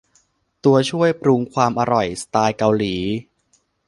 [0.63, 2.95] ตัวช่วยปรุงความอร่อยสไตล์เกาหลี